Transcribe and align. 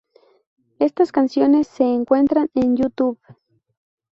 Estas 0.79 1.11
canciones 1.11 1.67
se 1.67 1.83
encuentran 1.83 2.49
en 2.55 2.75
Youtube. 2.75 3.19